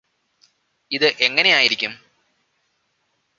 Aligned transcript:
ഇത് 0.91 1.07
എങ്ങനെയായിരിക്കും 1.19 1.93